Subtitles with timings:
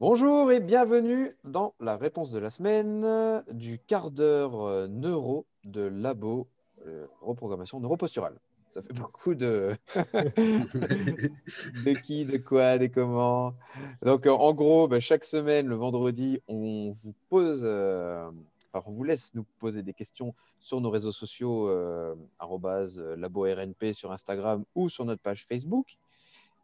[0.00, 5.82] Bonjour et bienvenue dans la réponse de la semaine du quart d'heure euh, neuro de
[5.82, 6.48] Labo
[6.86, 8.40] euh, Reprogrammation neuroposturale.
[8.70, 9.76] Ça fait beaucoup de...
[9.94, 13.52] de qui, de quoi, de comment.
[14.00, 19.34] Donc euh, en gros, bah, chaque semaine, le vendredi, on vous pose, on vous laisse
[19.34, 21.68] nous poser des questions sur nos réseaux sociaux,
[22.38, 25.98] LaboRNP sur Instagram ou sur notre page Facebook.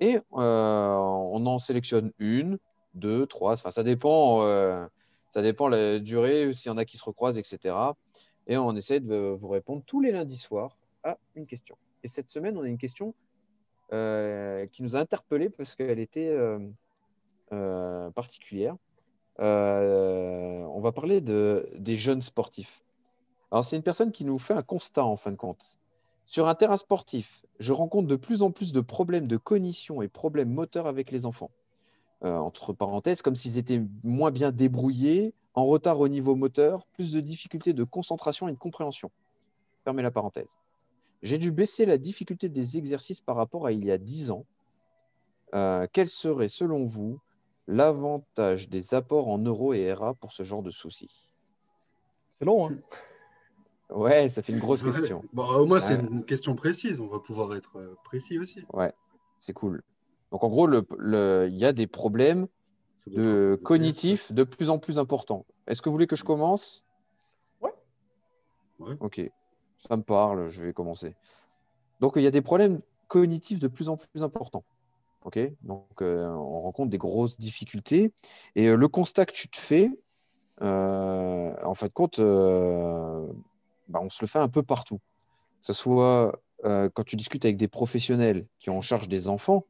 [0.00, 2.58] Et on en sélectionne une,
[2.96, 4.86] deux, trois, enfin ça dépend, euh,
[5.30, 7.76] ça dépend la durée, s'il y en a qui se recroisent, etc.
[8.46, 11.76] Et on essaie de vous répondre tous les lundis soirs à une question.
[12.04, 13.14] Et cette semaine, on a une question
[13.92, 16.30] euh, qui nous a interpellés parce qu'elle était
[17.52, 18.76] euh, particulière.
[19.38, 22.82] On va parler de, des jeunes sportifs.
[23.50, 25.78] Alors, c'est une personne qui nous fait un constat en fin de compte.
[26.26, 30.08] Sur un terrain sportif, je rencontre de plus en plus de problèmes de cognition et
[30.08, 31.50] problèmes moteurs avec les enfants.
[32.26, 37.12] Euh, entre parenthèses, comme s'ils étaient moins bien débrouillés, en retard au niveau moteur, plus
[37.12, 39.12] de difficultés de concentration et de compréhension.
[39.84, 40.56] Fermez la parenthèse.
[41.22, 44.44] J'ai dû baisser la difficulté des exercices par rapport à il y a 10 ans.
[45.54, 47.20] Euh, quel serait, selon vous,
[47.68, 51.28] l'avantage des apports en euros et RA pour ce genre de soucis?
[52.32, 52.76] C'est long, hein
[53.90, 55.22] Ouais, ça fait une grosse question.
[55.32, 56.00] Bon, au moins, c'est Ouais.
[56.00, 56.98] une question précise.
[56.98, 58.64] On va pouvoir être euh, précis aussi.
[58.72, 58.92] Ouais,
[59.38, 59.84] c'est cool.
[60.32, 62.46] Donc, en gros, le- le- il y a des problèmes
[63.06, 65.46] de cognitifs de plus en plus importants.
[65.66, 66.84] Est-ce que vous voulez que je commence?
[67.60, 67.72] Ouais.
[68.78, 68.94] Ouais.
[69.00, 69.20] Ok,
[69.88, 71.14] ça me parle, je vais commencer.
[72.00, 74.64] Donc, il y a des problèmes cognitifs de plus en plus importants.
[75.24, 78.12] Ok, donc euh, on rencontre des grosses difficultés.
[78.54, 79.90] Et euh, le constat que tu te fais,
[80.62, 83.26] euh, en fin de compte, euh,
[83.88, 84.98] bah, on se le fait un peu partout.
[84.98, 89.28] Que ce soit euh, quand tu discutes avec des professionnels qui ont en charge des
[89.28, 89.66] enfants.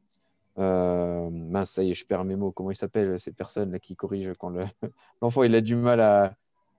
[0.58, 2.50] Euh, mince, ça y est, je perds mes mots.
[2.52, 4.64] Comment ils s'appellent ces personnes là qui corrigent quand le-
[5.22, 6.34] l'enfant il a du mal à,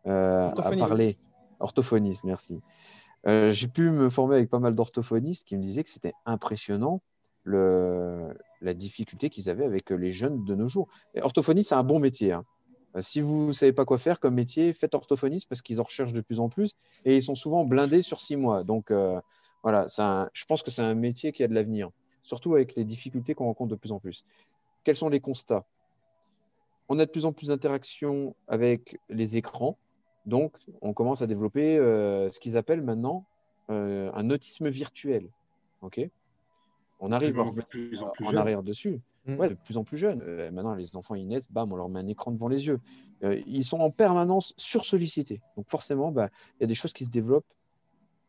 [0.07, 1.17] euh, à parler?
[1.59, 2.59] Orthophoniste, merci.
[3.27, 7.01] Euh, J'ai pu me former avec pas mal d'orthophonistes qui me disaient que c'était impressionnant
[7.43, 10.87] le, la difficulté qu'ils avaient avec les jeunes de nos jours.
[11.13, 12.31] Et orthophoniste, c'est un bon métier.
[12.33, 12.45] hein.
[12.99, 16.13] Si vous ne savez pas quoi faire comme métier, faites orthophoniste parce qu'ils en recherchent
[16.13, 16.75] de plus en plus
[17.05, 18.63] et ils sont souvent blindés sur six mois.
[18.63, 18.91] Donc
[19.63, 21.89] voilà, un- je pense que c'est un métier qui a de l'avenir,
[22.27, 24.25] surtout avec les difficultés qu'on rencontre de plus en plus.
[24.83, 25.65] Quels sont les constats?
[26.89, 29.77] On a de plus en plus d'interactions avec les écrans,
[30.25, 33.25] donc on commence à développer euh, ce qu'ils appellent maintenant
[33.69, 35.29] euh, un autisme virtuel.
[35.81, 35.99] Ok?
[36.99, 38.39] On arrive revenir plus en plus en jeune.
[38.39, 38.99] arrière dessus.
[39.25, 39.35] Mm.
[39.35, 40.21] Ouais, de plus en plus jeunes.
[40.23, 42.79] Euh, maintenant, les enfants, ils naissent, bam, on leur met un écran devant les yeux.
[43.23, 45.41] Euh, ils sont en permanence sursollicités.
[45.55, 47.53] Donc forcément, bah, il y a des choses qui se développent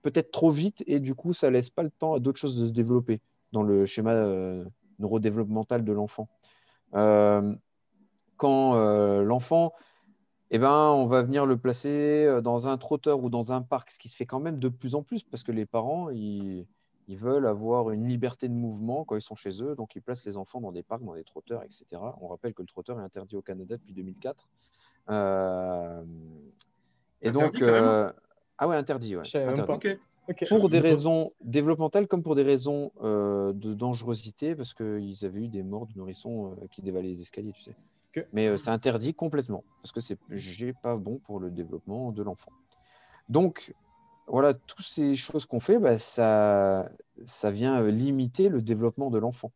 [0.03, 2.67] peut-être trop vite et du coup, ça laisse pas le temps à d'autres choses de
[2.67, 3.21] se développer
[3.53, 4.65] dans le schéma euh,
[4.99, 6.29] neurodéveloppemental de l'enfant.
[6.95, 7.55] Euh,
[8.37, 9.73] quand euh, l'enfant,
[10.51, 13.99] eh ben, on va venir le placer dans un trotteur ou dans un parc, ce
[13.99, 16.67] qui se fait quand même de plus en plus parce que les parents, ils,
[17.09, 20.27] ils veulent avoir une liberté de mouvement quand ils sont chez eux, donc ils placent
[20.27, 21.85] les enfants dans des parcs, dans des trotteurs, etc.
[22.21, 24.49] On rappelle que le trotteur est interdit au Canada depuis 2004.
[25.09, 26.05] Euh,
[27.23, 28.11] et donc, Interdit, euh,
[28.59, 29.23] ah ouais, interdit, ouais.
[29.27, 29.63] Interdit.
[29.63, 29.79] pas.
[30.49, 35.49] Pour des raisons développementales comme pour des raisons euh, de dangerosité, parce qu'ils avaient eu
[35.49, 37.77] des morts de nourrissons euh, qui dévalaient les escaliers, tu sais.
[38.33, 42.23] Mais euh, c'est interdit complètement, parce que c'est jugé pas bon pour le développement de
[42.23, 42.53] l'enfant.
[43.29, 43.75] Donc,
[44.27, 46.91] voilà, toutes ces choses qu'on fait, bah, ça,
[47.25, 49.53] ça vient euh, limiter le développement de l'enfant.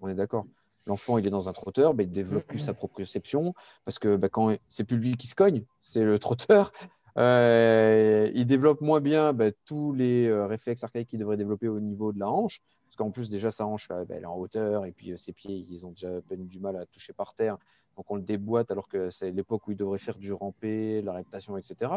[0.00, 0.46] On est d'accord
[0.86, 4.28] L'enfant, il est dans un trotteur, bah, il développe plus sa proprioception, parce que bah,
[4.28, 6.72] quand c'est plus lui qui se cogne, c'est le trotteur.
[7.16, 11.80] Euh, il développe moins bien bah, tous les euh, réflexes archaïques qu'il devrait développer au
[11.80, 14.36] niveau de la hanche, parce qu'en plus déjà sa hanche euh, bah, elle est en
[14.36, 17.58] hauteur et puis ses pieds ils ont déjà peine du mal à toucher par terre,
[17.96, 21.12] donc on le déboîte alors que c'est l'époque où il devrait faire du rampé, la
[21.12, 21.92] réputation, etc.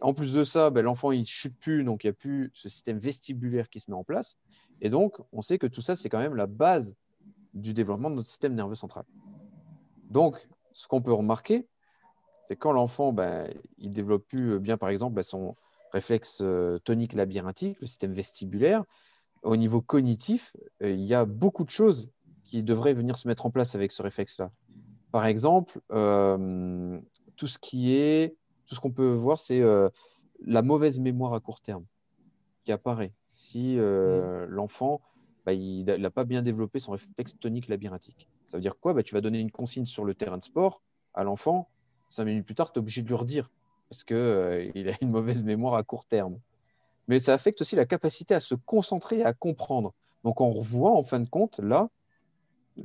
[0.00, 2.68] En plus de ça, bah, l'enfant il chute plus, donc il n'y a plus ce
[2.68, 4.36] système vestibulaire qui se met en place,
[4.80, 6.96] et donc on sait que tout ça c'est quand même la base
[7.54, 9.04] du développement de notre système nerveux central.
[10.10, 11.68] Donc ce qu'on peut remarquer,
[12.46, 13.48] c'est quand l'enfant, ben,
[13.78, 15.56] il développe plus bien, par exemple, ben, son
[15.92, 18.84] réflexe euh, tonique labyrinthique, le système vestibulaire.
[19.42, 22.10] Au niveau cognitif, euh, il y a beaucoup de choses
[22.44, 24.50] qui devraient venir se mettre en place avec ce réflexe-là.
[25.10, 27.00] Par exemple, euh,
[27.36, 28.36] tout ce qui est,
[28.66, 29.88] tout ce qu'on peut voir, c'est euh,
[30.44, 31.84] la mauvaise mémoire à court terme
[32.64, 33.12] qui apparaît.
[33.32, 35.00] Si euh, l'enfant,
[35.46, 38.28] ben, il n'a pas bien développé son réflexe tonique labyrinthique.
[38.46, 38.94] Ça veut dire quoi?
[38.94, 40.82] Ben, Tu vas donner une consigne sur le terrain de sport
[41.12, 41.68] à l'enfant,
[42.14, 43.50] cinq minutes plus tard, tu es obligé de lui redire
[43.88, 46.38] parce qu'il euh, il a une mauvaise mémoire à court terme.
[47.08, 49.92] Mais ça affecte aussi la capacité à se concentrer et à comprendre.
[50.24, 51.90] Donc on revoit en fin de compte là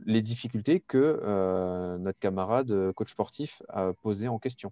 [0.06, 4.72] les difficultés que euh, notre camarade euh, coach sportif a posées en question.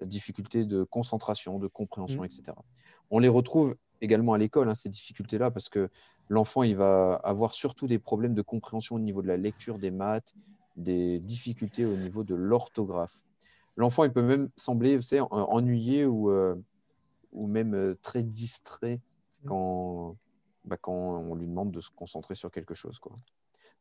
[0.00, 2.26] La difficulté de concentration, de compréhension, Mhm.
[2.26, 2.52] etc.
[3.10, 5.90] On les retrouve également à l'école, hein, ces difficultés-là, parce que
[6.28, 9.90] l'enfant, il va avoir surtout des problèmes de compréhension au niveau de la lecture, des
[9.90, 10.34] maths,
[10.76, 13.18] des difficultés au niveau de l'orthographe.
[13.78, 16.56] L'enfant, il peut même sembler vous savez, en- ennuyé ou, euh,
[17.30, 19.00] ou même euh, très distrait
[19.46, 20.16] quand,
[20.64, 22.98] bah, quand on lui demande de se concentrer sur quelque chose.
[22.98, 23.16] Quoi.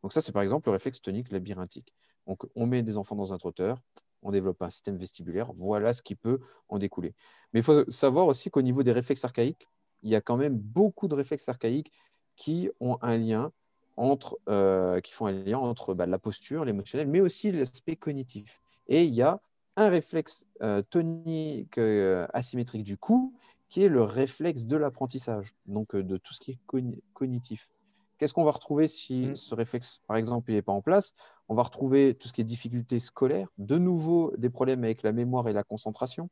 [0.03, 1.95] Donc ça, c'est par exemple le réflexe tonique labyrinthique.
[2.27, 3.81] Donc on met des enfants dans un trotteur,
[4.21, 7.15] on développe un système vestibulaire, voilà ce qui peut en découler.
[7.51, 9.67] Mais il faut savoir aussi qu'au niveau des réflexes archaïques,
[10.03, 11.91] il y a quand même beaucoup de réflexes archaïques
[12.35, 13.51] qui ont un lien
[13.95, 18.61] entre, euh, qui font un lien entre bah, la posture, l'émotionnel, mais aussi l'aspect cognitif.
[18.87, 19.41] Et il y a
[19.77, 23.33] un réflexe euh, tonique euh, asymétrique du cou
[23.69, 27.69] qui est le réflexe de l'apprentissage, donc euh, de tout ce qui est cogn- cognitif.
[28.17, 29.35] Qu'est-ce qu'on va retrouver si Mm.
[29.35, 31.13] ce réflexe, par exemple, n'est pas en place?
[31.47, 35.11] On va retrouver tout ce qui est difficultés scolaires, de nouveau des problèmes avec la
[35.11, 36.29] mémoire et la concentration,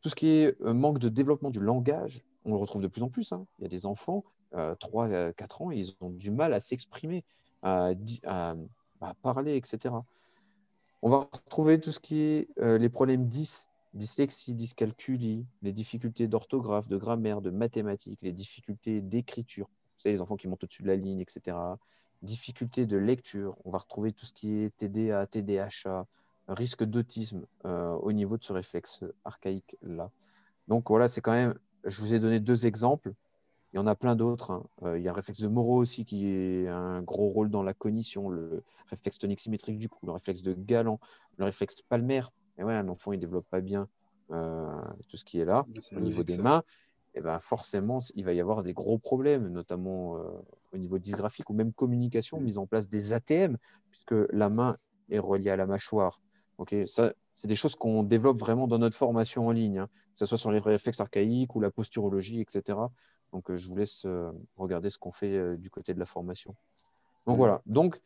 [0.00, 3.08] tout ce qui est manque de développement du langage, on le retrouve de plus en
[3.10, 3.32] plus.
[3.32, 3.44] hein.
[3.58, 4.24] Il y a des enfants,
[4.54, 7.24] euh, 3-4 ans, ils ont du mal à s'exprimer,
[7.62, 8.54] à, di- à-
[9.00, 9.94] à parler, etc.
[11.06, 16.26] On va retrouver tout ce qui est euh, les problèmes 10, dyslexie, dyscalculie, les difficultés
[16.26, 19.68] d'orthographe, de grammaire, de mathématiques, les difficultés d'écriture.
[20.02, 21.56] Vous les enfants qui montent au-dessus de la ligne, etc.
[22.22, 23.56] Difficultés de lecture.
[23.64, 26.08] On va retrouver tout ce qui est TDA, TDHA,
[26.48, 30.10] risque d'autisme euh, au niveau de ce réflexe archaïque-là.
[30.66, 31.54] Donc voilà, c'est quand même,
[31.84, 33.12] je vous ai donné deux exemples.
[33.72, 34.50] Il y en a plein d'autres.
[34.52, 34.64] hein.
[34.82, 37.62] Euh, il y a le réflexe de Moreau aussi qui a un gros rôle dans
[37.62, 41.00] la cognition, le réflexe tonique symétrique du cou, le réflexe de Galant,
[41.36, 42.32] le réflexe palmaire.
[42.58, 43.88] Et ouais, un enfant, il ne développe pas bien
[44.30, 44.66] euh,
[45.08, 46.42] tout ce qui est là au niveau des ça.
[46.42, 46.62] mains.
[47.14, 50.22] Et ben forcément, il va y avoir des gros problèmes, notamment euh,
[50.72, 52.44] au niveau dysgraphique ou même communication, Mm.
[52.44, 53.56] mise en place des ATM,
[53.90, 54.76] puisque la main
[55.10, 56.20] est reliée à la mâchoire.
[56.58, 60.18] Ok, ça, c'est des choses qu'on développe vraiment dans notre formation en ligne, hein, que
[60.20, 62.78] ce soit sur les réflexes archaïques ou la posturologie, etc.
[63.32, 66.06] Donc, euh, je vous laisse euh, regarder ce qu'on fait euh, du côté de la
[66.06, 66.54] formation.
[67.26, 67.38] Donc, Mm.
[67.38, 67.62] voilà.
[67.66, 68.00] Donc,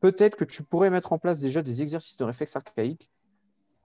[0.00, 3.10] peut-être que tu pourrais mettre en place déjà des exercices de réflexes archaïques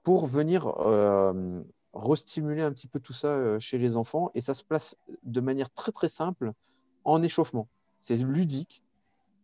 [0.04, 1.62] pour venir euh,
[1.94, 4.32] restimuler un petit peu tout ça chez les enfants.
[4.36, 6.54] Et ça se place de manière très, très simple
[7.04, 7.68] en échauffement.
[8.00, 8.84] C'est ludique.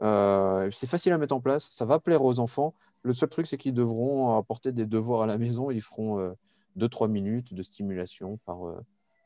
[0.02, 1.70] Euh, c'est facile à mettre en place.
[1.72, 2.74] Ça va plaire aux enfants.
[3.04, 5.72] Le seul truc, c'est qu'ils devront apporter des devoirs à la maison.
[5.72, 6.36] Ils feront
[6.78, 8.60] 2-3 minutes de stimulation par,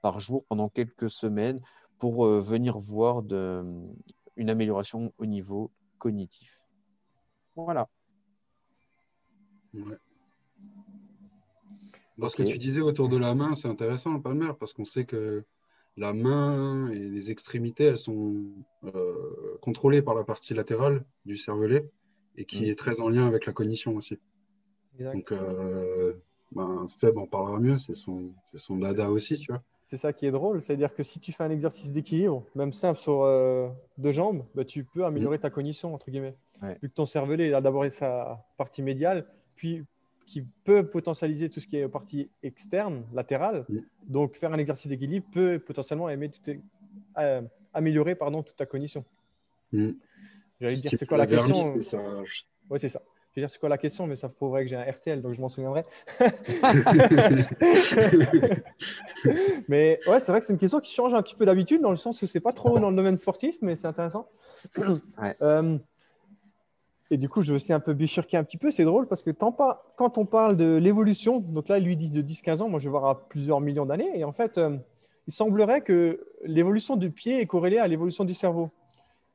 [0.02, 1.62] par jour pendant quelques semaines
[1.98, 3.64] pour euh, venir voir de,
[4.36, 6.62] une amélioration au niveau cognitif.
[7.56, 7.90] Voilà.
[9.74, 9.98] Ouais.
[12.18, 15.06] Dans ce que tu disais autour de la main, c'est intéressant, Palmer, parce qu'on sait
[15.06, 15.46] que
[15.96, 18.36] la main et les extrémités, elles sont
[18.84, 21.90] euh, contrôlées par la partie latérale du cervelet
[22.36, 22.70] et qui Mm.
[22.72, 24.20] est très en lien avec la cognition aussi.
[25.00, 26.14] Donc, euh,
[26.52, 29.64] ben, Seb en parlera mieux, c'est son, c'est son dada aussi, tu vois.
[29.90, 33.00] C'est ça qui est drôle, c'est-à-dire que si tu fais un exercice d'équilibre, même simple
[33.00, 36.36] sur euh, deux jambes, bah, tu peux améliorer ta cognition, entre guillemets.
[36.62, 36.78] Ouais.
[36.80, 39.26] Vu que ton cervelet a d'abord sa partie médiale,
[39.56, 39.84] puis
[40.28, 43.66] qui peut potentialiser tout ce qui est partie externe, latérale.
[43.68, 43.80] Mm.
[44.06, 46.62] Donc, faire un exercice d'équilibre peut potentiellement aimer tout est-
[47.18, 47.42] euh,
[47.74, 49.04] améliorer pardon, toute ta cognition.
[49.72, 49.90] Mm.
[50.62, 51.56] J'allais dire, c'est quoi la question.
[52.70, 53.02] Oui, c'est ça.
[53.40, 55.40] Vais dire, c'est quoi la question, mais ça prouverait que j'ai un RTL, donc je
[55.40, 55.86] m'en souviendrai.
[59.70, 61.92] mais ouais, c'est vrai que c'est une question qui change un petit peu d'habitude, dans
[61.92, 64.28] le sens où c'est pas trop dans le domaine sportif, mais c'est intéressant.
[65.22, 65.34] Ouais.
[65.42, 65.78] Euh,
[67.12, 68.72] et du coup, je vais aussi un peu bifurquer un petit peu.
[68.72, 72.10] C'est drôle parce que tant pas, quand on parle de l'évolution, donc là, lui dit
[72.10, 74.12] de 10-15 ans, moi je vais voir à plusieurs millions d'années.
[74.14, 74.78] Et en fait, euh,
[75.28, 78.70] il semblerait que l'évolution du pied est corrélée à l'évolution du cerveau.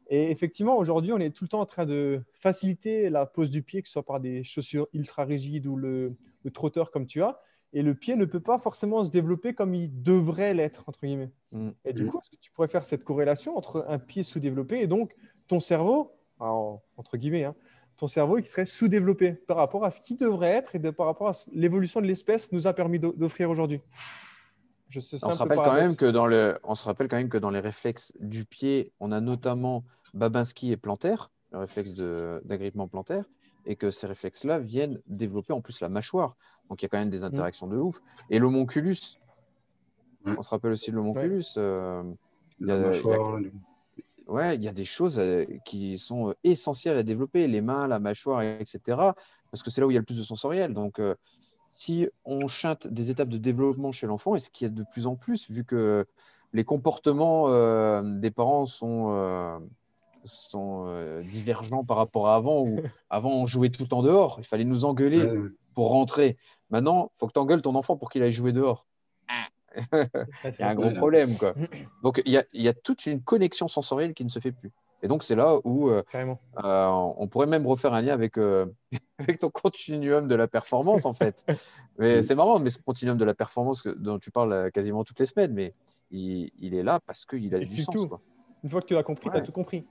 [0.08, 3.62] Et effectivement, aujourd'hui, on est tout le temps en train de faciliter la pose du
[3.62, 7.22] pied, que ce soit par des chaussures ultra rigides ou le, le trotteur comme tu
[7.22, 7.40] as.
[7.72, 11.30] Et le pied ne peut pas forcément se développer comme il devrait l'être, entre guillemets.
[11.52, 11.70] Mm.
[11.84, 12.08] Et du Mm.
[12.08, 15.14] coup, est-ce que tu pourrais faire cette corrélation entre un pied sous-développé et donc
[15.48, 17.54] ton cerveau, alors, entre guillemets, hein,
[17.96, 21.06] ton cerveau qui serait sous-développé par rapport à ce qui devrait être et de, par
[21.06, 23.80] rapport à ce- l'évolution de l'espèce nous a permis d'o- d'offrir aujourd'hui?
[24.94, 27.16] Je sais, c'est On se, rappelle quand même que dans le, on se rappelle quand
[27.16, 29.82] même que dans les réflexes du pied, on a notamment
[30.12, 31.94] Babinski et plantaire, le réflexe
[32.44, 33.24] d'agrippement plantaire,
[33.66, 36.36] et que ces réflexes-là viennent développer en plus la mâchoire.
[36.68, 38.00] Donc il y a quand même des interactions de ouf.
[38.30, 39.18] Et l'homonculus,
[40.24, 40.34] Ouais.
[40.38, 41.44] on se rappelle aussi de l'homonculus.
[41.56, 42.04] euh,
[42.60, 43.40] Il y a- La mâchoire,
[44.28, 47.88] ouais, il y a des choses euh, qui sont euh, essentielles à développer, les mains,
[47.88, 48.78] la mâchoire, etc.
[49.50, 50.72] Parce que c'est là où il y a le plus de sensoriel.
[50.72, 51.16] Donc, euh,
[51.76, 54.84] si on chinte des étapes de développement chez l'enfant, et ce qu'il y a de
[54.84, 56.06] plus en plus, vu que
[56.52, 59.58] les comportements euh, des parents sont, euh,
[60.22, 62.76] sont euh, divergents par rapport à avant, où
[63.10, 65.28] avant on jouait tout le temps dehors, il fallait nous engueuler
[65.74, 66.36] pour rentrer.
[66.70, 68.86] Maintenant, il faut que tu engueules ton enfant pour qu'il aille jouer dehors.
[69.28, 70.08] Ouais,
[70.44, 71.36] Il c'est- y a un gros problème.
[71.36, 71.56] Quoi.
[72.04, 74.52] Donc, il y a, il y a toute une connexion sensorielle qui ne se fait
[74.52, 74.70] plus.
[75.02, 76.86] Et donc, c'est là où euh, euh,
[77.18, 78.66] on pourrait même refaire un lien avec, euh,
[79.18, 81.44] avec ton continuum de la performance, en fait.
[81.98, 82.24] Mais Oui.
[82.24, 85.26] c'est marrant, mais ce continuum de la performance que- dont tu parles quasiment toutes les
[85.26, 85.74] semaines, mais
[86.10, 87.94] il, il est là parce qu'il a du Explique sens.
[87.94, 88.08] tout.
[88.08, 88.20] quoi.
[88.64, 89.44] Une fois que tu l'as compris, tu as Ouais.
[89.46, 89.84] tout compris.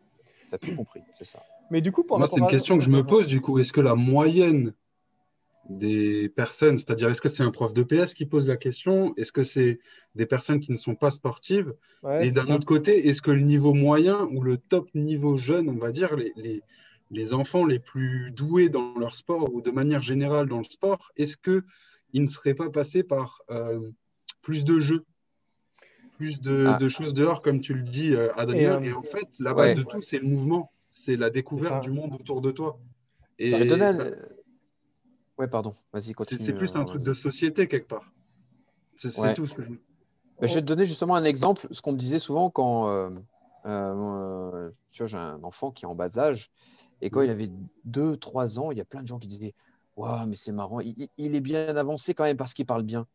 [0.49, 1.39] Tu as tout compris, c'est ça.
[1.71, 3.57] Mais du coup, par Moi, c'est une à- question que je me pose du coup.
[3.59, 4.73] Est-ce que la moyenne
[5.69, 9.13] des personnes, c'est-à-dire est-ce que c'est un prof de PS qui pose la question?
[9.15, 9.79] Est-ce que c'est
[10.15, 11.73] des personnes qui ne sont pas sportives?
[12.03, 15.69] Ouais, Et d'un autre côté, est-ce que le niveau moyen ou le top niveau jeune,
[15.69, 16.61] on va dire, les, les,
[17.11, 21.11] les enfants les plus doués dans leur sport ou de manière générale dans le sport,
[21.15, 21.63] est-ce qu'ils
[22.21, 23.89] ne seraient pas passés par euh,
[24.41, 25.05] plus de jeux?
[26.17, 26.77] Plus de, Ah.
[26.77, 28.81] de choses dehors, comme tu le dis, euh, Adrien.
[28.83, 29.75] Et, Et, euh, en fait, la base ouais.
[29.75, 32.79] de tout, c'est le mouvement, c'est la découverte du monde autour de toi.
[33.39, 33.51] Et
[35.43, 36.45] Ouais, pardon, vas-y, c'est continue.
[36.45, 37.05] c'est plus euh, un truc vas-y.
[37.05, 38.13] de société quelque part.
[38.95, 39.33] C'est Ouais.
[39.33, 39.73] tout ce que je.
[40.39, 43.09] Bah, je vais te donner justement un exemple, ce qu'on me disait souvent quand euh,
[43.65, 46.49] euh, tu vois, j'ai un enfant qui est en bas âge,
[47.01, 47.25] et quand Mhm.
[47.25, 47.49] il avait
[47.83, 49.53] 2-3 ans, il y a plein de gens qui disaient
[49.97, 53.05] Waouh, mais c'est marrant, il est bien avancé quand même parce qu'il parle bien.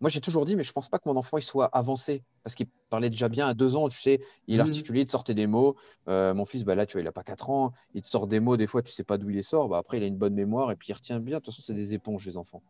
[0.00, 2.54] Moi, j'ai toujours dit, mais je pense pas que mon enfant il soit avancé parce
[2.54, 4.68] qu'il parlait déjà bien à 2 ans, tu sais, il Mhm.
[4.68, 5.76] articulait, il te sortait des mots.
[6.08, 8.28] Euh, mon fils, bah, là, tu vois, il a pas 4 ans, il te sort
[8.28, 9.68] des mots, des fois, tu sais pas d'où il les sort.
[9.68, 11.38] Bah, après, il a une bonne mémoire et puis il retient bien.
[11.38, 12.62] De toute façon, c'est des éponges, les enfants.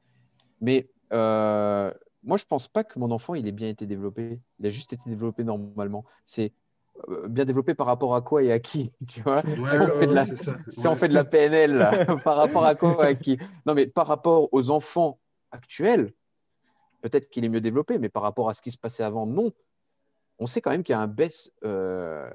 [0.61, 1.93] Mais euh,
[2.23, 4.41] moi, je pense pas que mon enfant, il ait bien été développé.
[4.59, 6.05] Il a juste été développé normalement.
[6.25, 6.53] C'est
[7.09, 9.43] euh, bien développé par rapport à quoi et à qui, tu vois?
[9.45, 10.57] Ouais, Si on ouais, fait de la- c'est ça.
[10.69, 10.99] Si on Ouais.
[10.99, 11.93] fait de la PNL, là,
[12.25, 13.39] par rapport à quoi et à qui?
[13.67, 15.21] Non, mais par rapport aux enfants
[15.53, 16.13] actuels,
[17.03, 19.53] peut-être qu'il est mieux développé, mais par rapport à ce qui se passait avant, non.
[20.39, 22.31] On sait quand même qu'il y a un baisse euh,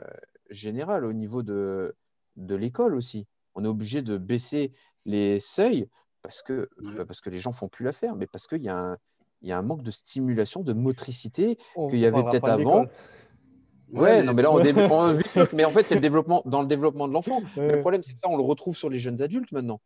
[0.49, 1.95] générale au niveau de,
[2.35, 3.27] de l'école aussi.
[3.55, 4.73] On est obligé de baisser
[5.05, 5.87] les seuils
[6.21, 6.95] parce que, Ouais.
[6.97, 8.97] bah, parce que les gens font plus l'affaire, mais parce qu'il y, a un-
[9.41, 11.57] il y a un manque de stimulation, de motricité.
[11.89, 12.85] Qu'il y avait peut-être avant.
[13.91, 16.01] Ouais, non, mais là, on, dé- on vit le truc, mais en fait, c'est le
[16.01, 17.41] développement, dans le développement de l'enfant.
[17.55, 17.73] Ouais.
[17.73, 19.81] le problème, c'est que ça, on le retrouve sur les jeunes adultes maintenant.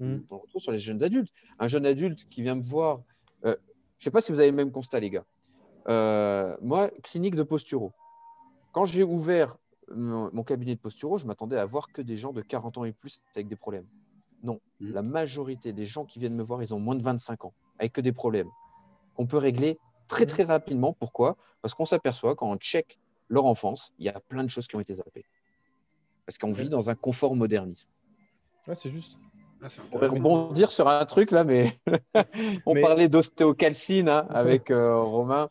[0.00, 0.16] Mm.
[0.30, 1.32] On le retrouve sur les jeunes adultes.
[1.60, 3.02] Un jeune adulte qui vient me voir,
[3.44, 3.54] euh,
[4.04, 5.24] je ne sais pas si vous avez le même constat, les gars.
[5.88, 7.92] Euh, moi, clinique de posturo.
[8.72, 9.56] Quand j'ai ouvert
[9.90, 12.84] mon, mon cabinet de posturo, je m'attendais à voir que des gens de 40 ans
[12.84, 13.86] et plus avec des problèmes.
[14.42, 14.92] Non, Mm.
[14.92, 17.94] la majorité des gens qui viennent me voir, ils ont moins de 25 ans, avec
[17.94, 18.50] que des problèmes
[19.14, 20.92] qu'on peut régler très très rapidement.
[20.92, 21.36] Pourquoi?
[21.62, 22.98] Parce qu'on s'aperçoit quand on check
[23.30, 25.24] leur enfance, il y a plein de choses qui ont été zappées.
[26.26, 27.88] Parce qu'on vit dans un confort modernisme.
[28.66, 29.16] Ouais, c'est juste.
[29.64, 30.16] Ah, pourrait intéressant.
[30.16, 31.78] rebondir sur un truc là, mais
[32.66, 35.48] on Mais- parlait d'ostéocalcine hein, avec euh, Romain,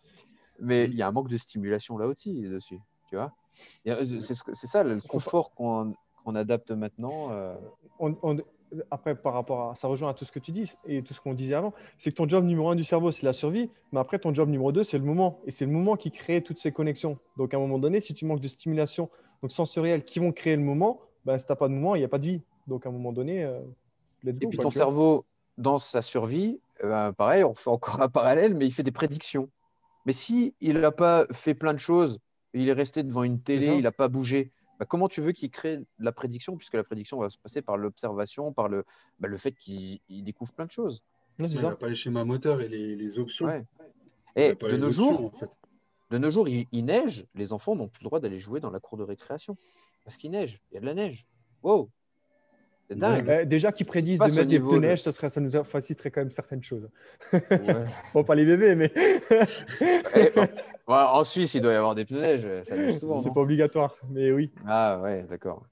[0.59, 2.79] mais il y a un manque de stimulation là aussi dessus,
[3.09, 3.31] tu vois.
[3.87, 5.93] A- C'est ça le confort qu'on
[6.23, 7.31] qu'on adapte maintenant.
[7.31, 7.55] euh,
[7.99, 8.37] on- on-
[8.89, 11.19] après, par rapport à ça rejoint à tout ce que tu dis et tout ce
[11.21, 13.99] qu'on disait avant, c'est que ton job numéro un du cerveau, c'est la survie, mais
[13.99, 15.41] après, ton job numéro deux, c'est le moment.
[15.45, 17.17] Et c'est le moment qui crée toutes ces connexions.
[17.37, 19.09] Donc, à un moment donné, si tu manques de stimulation
[19.41, 21.99] donc sensorielle qui vont créer le moment, ben, si tu n'as pas de moment, il
[21.99, 22.41] n'y a pas de vie.
[22.67, 23.59] Donc, à un moment donné, euh,
[24.23, 24.47] let's go.
[24.47, 25.25] Et puis ton cerveau,
[25.57, 28.91] dans sa survie, euh, ben, pareil, on fait encore un parallèle, mais il fait des
[28.91, 29.49] prédictions.
[30.05, 32.19] Mais si il n'a pas fait plein de choses,
[32.53, 35.49] il est resté devant une télé, il n'a pas bougé, ben, comment tu veux qu'il
[35.49, 38.85] crée la prédiction Puisque la prédiction va se passer par l'observation, par le,
[39.19, 41.01] ben, le fait qu'il il découvre plein de choses.
[41.39, 43.45] Ouais, Il n'a pas les schémas moteurs et les, les options.
[43.45, 43.65] Ouais.
[44.35, 45.49] Et de nos options, jours, en fait.
[46.11, 48.71] de nos jours, il, il neige, les enfants n'ont plus le droit d'aller jouer dans
[48.71, 49.57] la cour de récréation.
[50.03, 51.27] Parce qu'il neige, il y a de la neige.
[51.61, 51.89] Wow
[52.89, 55.39] C'est dingue Euh, déjà qu'ils prédisent de mettre des pneus de- neige, ça, serait, ça
[55.41, 56.89] nous faciliterait quand même certaines choses.
[57.31, 57.39] Ouais.
[58.13, 58.91] Bon, pas les bébés, mais
[60.15, 60.45] Et, bon,
[60.87, 63.21] bon, En Suisse, il doit y avoir des pneus neige, ça neige souvent.
[63.21, 63.95] c'est pas obligatoire.
[64.09, 64.51] Mais oui.
[64.67, 65.63] Ah ouais, d'accord.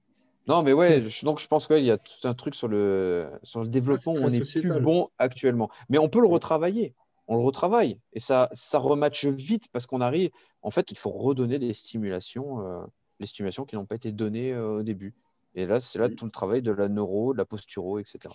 [0.48, 3.30] Non, mais ouais, je- donc je pense qu'il y a tout un truc sur le,
[3.44, 5.70] sur le développement Ah, c'est où on très est plus bon actuellement.
[5.90, 6.96] Mais on peut le retravailler.
[7.28, 8.00] On le retravaille.
[8.14, 10.32] Et ça, ça rematche vite parce qu'on arrive.
[10.64, 12.82] En fait, il faut redonner des stimulations, euh,
[13.20, 15.14] les stimulations qui n'ont pas été données euh, au début.
[15.56, 16.16] Et là, c'est là Mm.
[16.16, 18.34] tout le travail de la neuro, de la posturo, etc.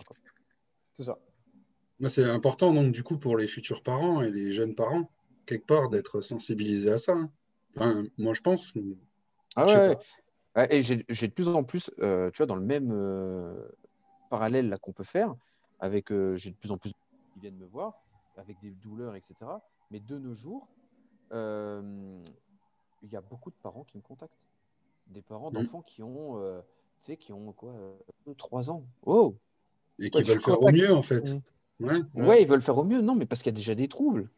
[0.95, 1.19] C'est ça.
[1.99, 5.11] Moi, C'est important, donc, du coup, pour les futurs parents et les jeunes parents,
[5.47, 7.13] quelque part, d'être sensibilisés à ça.
[7.13, 7.31] hein.
[7.75, 8.73] Enfin, moi, je pense.
[9.55, 9.97] Ah Je ouais,
[10.57, 10.69] ouais.
[10.77, 10.97] Et j'ai
[11.29, 13.69] de plus en plus, euh, tu vois, dans le même euh,
[14.31, 15.35] parallèle là qu'on peut faire,
[15.79, 16.93] avec, euh, j'ai de plus en plus
[17.35, 17.95] qui viennent me voir,
[18.37, 19.35] avec des douleurs, etc.
[19.91, 20.69] Mais de nos jours,
[21.33, 22.25] euh,
[23.03, 24.33] il y a beaucoup de parents qui me contactent.
[25.07, 25.65] Des parents Mhm.
[25.65, 26.61] d'enfants qui ont, euh,
[27.01, 27.73] tu sais, qui ont quoi,
[28.37, 28.85] 3 ans.
[29.05, 29.37] Oh,
[29.99, 31.35] Et qui Ouais, veulent faire au mieux, en fait.
[31.81, 31.85] Mm.
[31.85, 32.01] Ouais.
[32.15, 33.01] ouais, ils veulent faire au mieux.
[33.01, 34.31] Non, mais parce qu'il y a déjà des troubles.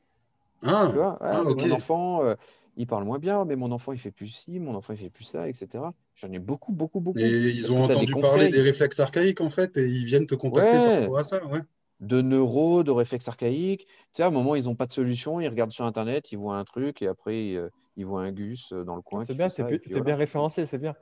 [0.63, 2.35] Ah, Tu vois, Ouais, ah, mon enfant, euh,
[2.77, 5.11] il parle moins bien, mais mon enfant, il fait plus ci, mon enfant, il fait
[5.11, 5.85] plus ça, etc.
[6.17, 7.19] J'en ai beaucoup, beaucoup, beaucoup.
[7.19, 10.35] Et ils ont entendu des parler des réflexes archaïques en fait, et ils viennent te
[10.35, 11.45] contacter par rapport à ça.
[11.47, 11.61] Ouais.
[12.01, 13.87] de neuro, de réflexes archaïques.
[13.87, 16.39] Tu sais, à un moment, ils n'ont pas de solution, ils regardent sur Internet, ils
[16.39, 19.25] voient un truc, et après, euh, ils voient un gus euh, dans le coin.
[19.25, 20.01] C'est bien, c'est voilà.
[20.01, 20.95] bien référencé, c'est bien.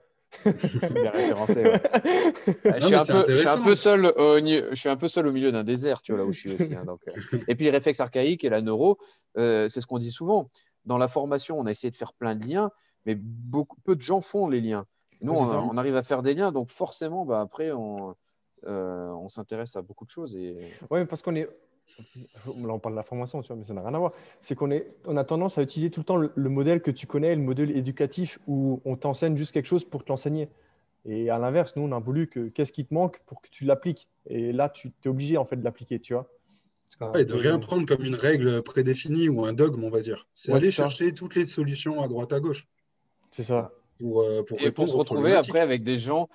[0.90, 1.62] bien référencé.
[1.64, 1.80] ouais.
[2.80, 3.62] je, suis un peu, je suis un intéressant.
[3.62, 6.22] peu seul au, ni- je suis un peu seul au milieu d'un désert, tu vois,
[6.22, 6.74] là où je suis aussi.
[6.74, 7.38] hein, donc, euh.
[7.48, 8.98] Et puis les réflexes archaïques et la neuro,
[9.38, 10.50] euh, c'est ce qu'on dit souvent.
[10.84, 12.70] Dans la formation, on a essayé de faire plein de liens,
[13.04, 14.86] mais beaucoup, peu de gens font les liens.
[15.22, 18.14] Nous, on, arrive à faire des liens, donc forcément, bah, après, on,
[18.66, 20.36] euh, on s'intéresse à beaucoup de choses.
[20.36, 20.56] Et...
[20.90, 21.48] Oui, parce qu'on est.
[22.46, 24.12] Là, on parle de la formation, tu vois, mais ça n'a rien à voir.
[24.40, 24.92] C'est qu'on est...
[25.06, 27.42] on a tendance à utiliser tout le temps le, le modèle que tu connais, le
[27.42, 30.48] modèle éducatif où on t'enseigne juste quelque chose pour te l'enseigner.
[31.04, 33.64] Et à l'inverse, nous, on a voulu que qu'est-ce qui te manque pour que tu
[33.64, 34.08] l'appliques.
[34.28, 36.28] Et là, tu es obligé en fait de l'appliquer, tu vois.
[37.00, 40.26] Ouais, et de rien prendre comme une règle prédéfinie ou un dogme, on va dire.
[40.34, 40.84] C'est Ouais, aller c'est ça.
[40.84, 42.66] chercher toutes les solutions à droite à gauche
[43.30, 43.70] C'est ça.
[43.98, 46.28] pour, euh, pour Et pour se retrouver après avec des gens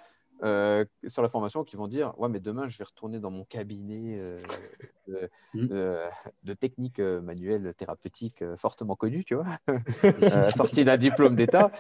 [0.44, 3.44] euh, sur la formation qui vont dire Ouais, mais demain, je vais retourner dans mon
[3.46, 4.38] cabinet euh,
[5.08, 5.68] de, Mm.
[5.68, 6.00] de-
[6.44, 9.46] de technique euh, manuelle thérapeutique euh, fortement connue, tu vois,
[10.56, 11.72] sorti d'un diplôme d'État.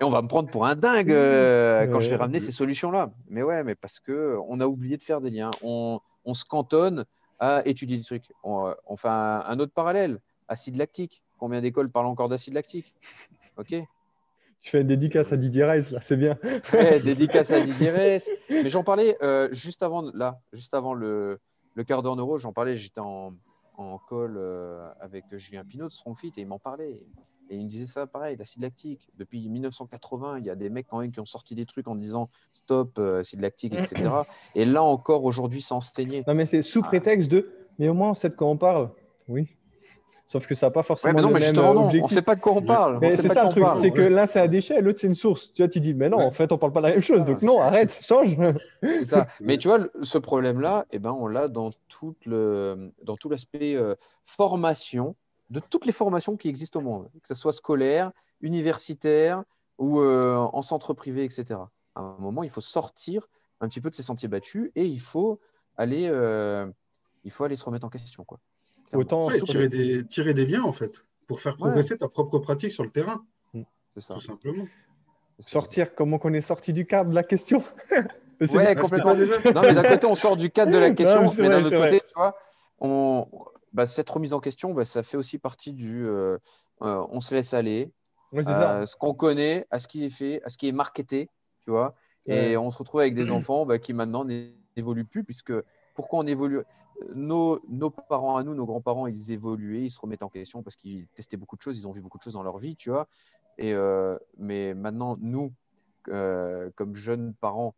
[0.00, 3.10] Et on va me prendre pour un dingue euh, quand je vais ramener ces solutions-là.
[3.28, 5.50] Mais ouais, mais parce que on a oublié de faire des liens.
[5.62, 7.04] On, on se cantonne
[7.40, 8.32] à étudier des trucs.
[8.44, 11.24] On, on fait un, un autre parallèle acide lactique.
[11.38, 12.94] Combien d'écoles parlent encore d'acide lactique?
[13.56, 13.74] Ok
[14.60, 16.36] Tu fais une dédicace à Didier Reis, là, c'est bien.
[16.72, 18.22] Ouais, dédicace à Didier Reyes.
[18.50, 21.38] Mais j'en parlais euh, juste avant, là, juste avant le,
[21.74, 23.34] le quart d'heure neuro, j'en parlais, j'étais en,
[23.76, 27.00] en call euh, avec Julien Pinot de Strongfit et il m'en parlait.
[27.50, 29.08] Et il me disait ça pareil, l'acide lactique.
[29.16, 31.94] Depuis 1980, il y a des mecs quand même qui ont sorti des trucs en
[31.94, 34.10] disant stop, euh, acide lactique, etc.
[34.54, 36.24] Et là encore, aujourd'hui, sans se saigner.
[36.26, 36.88] Non, mais c'est sous Ah.
[36.88, 37.50] prétexte de.
[37.78, 38.90] Mais au moins, on sait de quoi on parle.
[39.28, 39.56] Oui.
[40.30, 42.14] Sauf que ça n'a pas Ouais, forcément mais non, le mais même non, on objectif.
[42.14, 42.98] sait pas de quoi on parle.
[43.00, 45.52] Mais c'est ça le truc, c'est que l'un c'est un déchet, l'autre c'est une source.
[45.54, 46.24] Tu vois, tu dis, mais non, Ouais.
[46.26, 47.24] en fait, on parle pas de la même chose.
[47.24, 48.36] Donc non, arrête, change.
[49.06, 49.26] Ça.
[49.40, 53.74] Mais tu vois, ce problème-là, eh ben, on l'a dans, tout le, dans tout l'aspect
[53.74, 53.94] euh,
[54.26, 55.16] formation,
[55.48, 59.42] de toutes les formations qui existent au monde, que ce soit scolaire, universitaire
[59.78, 61.58] ou euh, en centre privé, etc.
[61.94, 63.28] À un moment, il faut sortir
[63.62, 65.40] un petit peu de ces sentiers battus et il faut
[65.78, 66.66] aller, euh,
[67.24, 68.24] il faut aller se remettre en question.
[68.24, 68.38] Quoi.
[68.92, 72.72] Autant Ouais, tirer, des, tirer des liens en fait pour faire progresser ta propre pratique
[72.72, 73.24] sur le terrain,
[73.94, 74.14] C'est ça.
[74.14, 74.66] tout simplement.
[75.40, 77.62] Sortir, comment qu'on est sorti du cadre de la question.
[78.40, 79.16] Ouais, complètement.
[79.16, 81.70] Non, mais d'un côté, on sort du cadre de la question, Non, mais d'un autre
[81.76, 82.00] côté, vrai.
[82.06, 82.36] tu vois,
[82.78, 83.26] on,
[83.72, 86.06] bah, cette remise en question, bah, ça fait aussi partie du.
[86.06, 86.38] euh,
[86.82, 87.90] euh, on se laisse aller,
[88.30, 88.86] Ouais, ça.
[88.86, 91.30] ce qu'on connaît, à ce qui est fait, à ce qui est marketé,
[91.64, 91.96] tu vois.
[92.26, 92.56] Et Ouais.
[92.58, 95.52] on se retrouve avec des enfants bah, qui maintenant n'é- n'évoluent plus, puisque
[95.96, 96.60] pourquoi on évolue
[97.14, 100.76] nos, nos parents à nous, nos grands-parents, ils évoluaient, ils se remettent en question parce
[100.76, 102.90] qu'ils testaient beaucoup de choses, ils ont vu beaucoup de choses dans leur vie, tu
[102.90, 103.08] vois.
[103.56, 105.52] Et, euh, mais maintenant, nous,
[106.08, 107.74] euh, comme jeunes parents,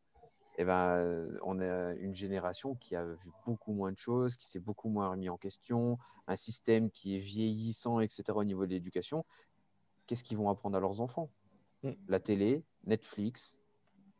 [0.58, 4.60] eh ben, on a une génération qui a vu beaucoup moins de choses, qui s'est
[4.60, 8.24] beaucoup moins remis en question, un système qui est vieillissant, etc.
[8.34, 9.24] au niveau de l'éducation.
[10.06, 11.30] Qu'est-ce qu'ils vont apprendre à leurs enfants?
[11.82, 11.92] Mm.
[12.08, 13.56] La télé, Netflix,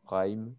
[0.03, 0.55] Prime.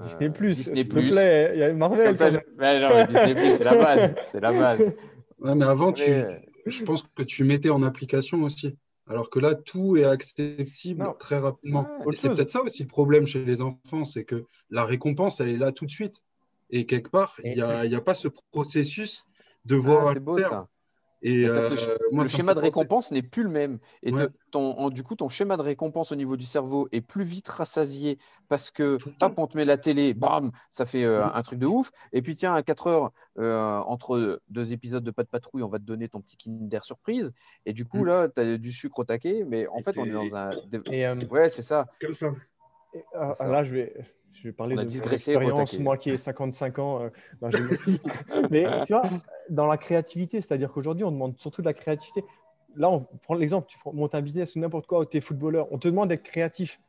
[0.00, 0.54] Disney+, Disney+.
[0.54, 2.16] s'il te plaît, il y a Marvel.
[2.16, 2.36] Ça, je-.
[2.58, 4.14] Ouais, non, mais Disney+, c'est la base.
[4.26, 4.94] C'est la base.
[5.40, 8.78] Ouais, mais avant, tu, Mais, je pense que tu mettais en application aussi.
[9.06, 11.12] Alors que là, tout est accessible Non.
[11.18, 11.86] très rapidement.
[12.14, 15.58] C'est peut-être ça aussi le problème chez les enfants, c'est que la récompense, elle est
[15.58, 16.22] là tout de suite.
[16.70, 19.24] Et quelque part, il n'y a, il y a pas ce processus
[19.66, 20.66] de voir ah, à c'est beau terme.
[21.26, 23.78] Et que euh, moi, le schéma de penser- récompense n'est plus le même.
[24.02, 24.28] Et Ouais.
[24.50, 27.48] ton, en- du coup, ton schéma de récompense au niveau du cerveau est plus vite
[27.48, 31.58] rassasié parce que, hop, on te met la télé, bam, ça fait euh, un truc
[31.58, 31.90] de ouf.
[32.12, 35.68] Et puis, tiens, à 4 heures, euh, entre deux épisodes de Pas de patrouille, on
[35.68, 37.32] va te donner ton petit Kinder surprise.
[37.64, 38.06] Et du coup, Mm.
[38.06, 39.44] là, tu as du sucre au taquet.
[39.48, 40.50] Mais en Et fait, on est dans un.
[40.92, 41.86] Et, Ouais, c'est ça.
[42.02, 42.32] Comme ça.
[42.92, 43.48] et, ah, C'est ça.
[43.48, 43.94] là, je vais,
[44.34, 45.82] je vais parler de mon digressé au expérience, taquet.
[45.82, 47.02] moi qui ai 55 ans.
[47.02, 47.08] euh,
[47.40, 47.58] non, je-
[48.50, 49.08] Mais tu vois,
[49.48, 52.24] dans la créativité, c'est-à-dire qu'aujourd'hui, on demande surtout de la créativité.
[52.76, 55.78] Là, on prend l'exemple, tu montes un business ou n'importe quoi, tu es footballeur, on
[55.78, 56.80] te demande d'être créatif.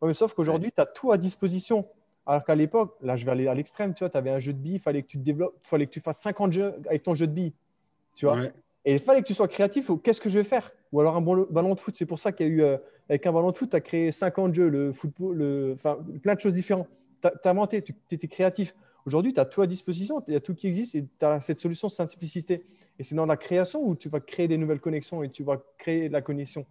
[0.00, 1.86] Ouais, mais sauf qu'aujourd'hui, tu as tout à disposition.
[2.26, 4.54] Alors qu'à l'époque, là, je vais aller à l'extrême, tu vois, tu avais un jeu
[4.54, 6.74] de billes, il fallait que tu te développes, il fallait que tu fasses 50 jeux
[6.88, 7.52] avec ton jeu de billes.
[8.16, 8.52] Tu vois Ouais.
[8.86, 9.90] Et il fallait que tu sois créatif.
[9.90, 10.72] au Qu'est-ce que je vais faire?
[10.94, 11.96] Ou alors un bon ballon de foot.
[11.98, 12.76] C'est pour ça qu'il y a eu, euh,
[13.08, 16.36] avec un ballon de foot, tu as créé 50 jeux, le football, le, enfin, plein
[16.36, 16.86] de choses différentes.
[17.20, 18.76] Tu as, inventé, tu étais créatif.
[19.04, 21.40] Aujourd'hui, tu as tout à disposition, il y a tout qui existe et tu as
[21.40, 22.64] cette solution de simplicité.
[23.00, 25.60] Et c'est dans la création où tu vas créer des nouvelles connexions et tu vas
[25.78, 26.64] créer de la connexion.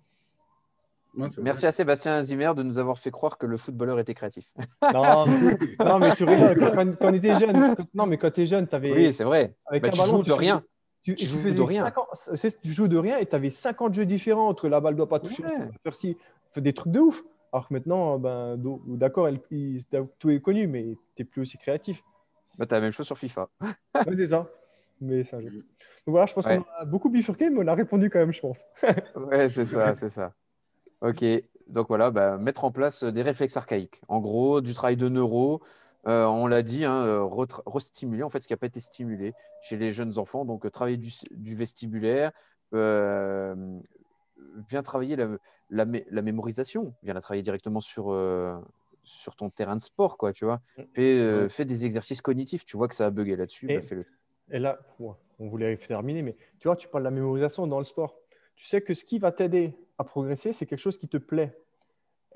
[1.41, 4.47] Merci à Sébastien Zimmer de nous avoir fait croire que le footballeur était créatif.
[4.93, 6.57] Non, mais, non, mais tu rigoles.
[6.57, 8.91] Quand, on était jeune, quand- non, mais quand tu es jeune, tu avais.
[8.91, 9.53] Oui, c'est vrai.
[9.67, 10.63] avec Bah, un tu ballon, joues de rien.
[11.03, 11.83] Tu, Tu tu faisais de rien.
[11.83, 14.95] 50 c'est- tu joues de rien et tu avais 50 jeux différents entre la balle
[14.95, 15.69] doit pas toucher, Ouais.
[15.83, 16.17] faire ci,
[16.55, 17.23] des trucs de ouf.
[17.51, 19.27] Alors que maintenant, ben, d'accord,
[20.17, 22.01] tout est connu, mais tu n'es plus aussi créatif.
[22.57, 23.49] Bah, t'as la même chose sur FIFA.
[24.07, 24.49] Ouais, c'est ça.
[25.01, 25.49] Mais c'est un jeu.
[25.51, 25.63] Donc
[26.07, 26.57] voilà, je pense Ouais.
[26.57, 28.63] qu'on a beaucoup bifurqué, mais on a répondu quand même, je pense.
[29.15, 30.33] Ouais, c'est ça, c'est ça.
[31.01, 31.23] Ok,
[31.67, 34.01] donc voilà, bah, mettre en place des réflexes archaïques.
[34.07, 35.61] En gros, du travail de neuro,
[36.07, 37.23] euh, on l'a dit, hein, euh,
[37.65, 40.45] restimuler en fait ce qui n'a pas été stimulé chez les jeunes enfants.
[40.45, 42.31] Donc, euh, travailler du, du vestibulaire,
[42.73, 43.55] euh,
[44.69, 45.27] viens travailler la,
[45.69, 48.57] la, mé- la mémorisation, viens la travailler directement sur, euh,
[49.03, 50.61] sur ton terrain de sport, quoi, tu vois.
[50.93, 51.49] Fais, Ouais.
[51.49, 54.05] fais des exercices cognitifs, tu vois que ça a bugué là-dessus, Et- bah, fais-le.
[54.51, 54.77] Et là,
[55.39, 58.15] on voulait terminer, mais tu vois, tu parles de la mémorisation dans le sport.
[58.55, 61.57] Tu sais que ce qui va t'aider à progresser, c'est quelque chose qui te plaît.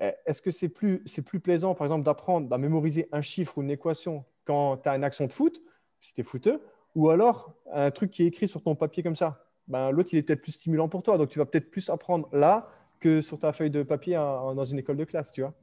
[0.00, 3.58] Eh, Est-ce que c'est plus, c'est plus plaisant, par exemple, d'apprendre à mémoriser un chiffre
[3.58, 5.60] ou une équation quand tu as une action de foot,
[6.00, 6.62] si tu es footeux,
[6.94, 9.44] ou alors un truc qui est écrit sur ton papier comme ça?
[9.66, 11.18] Ben, L'autre, il est peut-être plus stimulant pour toi.
[11.18, 14.78] Donc, tu vas peut-être plus apprendre là que sur ta feuille de papier dans une
[14.78, 15.54] école de classe, tu vois?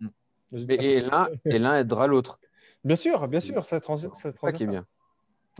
[0.00, 0.08] Mm.
[0.52, 2.38] Une Et, l'un et l'un aidera l'autre.
[2.84, 4.86] Bien sûr, bien sûr, ça se trans- ça se ça qui est bien.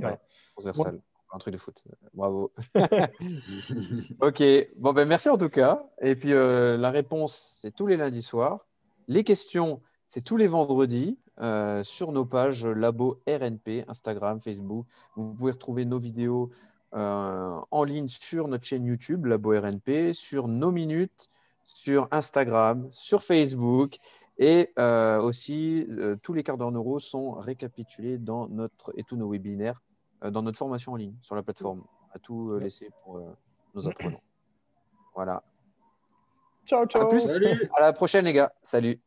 [0.00, 0.06] Ouais.
[0.06, 0.18] Ouais,
[0.54, 1.00] transversal.
[1.34, 1.82] Un truc de foot.
[2.14, 2.52] Bravo.
[4.20, 4.42] ok.
[4.76, 5.84] Bon, ben merci en tout cas.
[6.00, 8.64] Et puis euh, la réponse, c'est tous les lundis soirs.
[9.08, 14.86] Les questions, c'est tous les vendredis euh, sur nos pages Labo RNP, Instagram, Facebook.
[15.16, 16.52] Vous pouvez retrouver nos vidéos
[16.94, 21.30] euh, en ligne sur notre chaîne YouTube Labo RNP, sur nos minutes,
[21.64, 23.98] sur Instagram, sur Facebook.
[24.38, 24.72] Et
[25.20, 25.88] aussi,
[26.22, 29.80] tous les quarts d'heure neuro sont récapitulés dans notre et tous nos webinaires
[30.30, 31.82] dans notre formation en ligne sur la plateforme.
[32.10, 33.36] On a tout euh, laissé pour euh,
[33.74, 34.22] nos apprenants.
[35.14, 35.42] Voilà.
[36.66, 37.08] Ciao, ciao.
[37.08, 37.20] plus.
[37.20, 38.52] Salut À la prochaine, les gars.
[38.64, 39.00] Salut.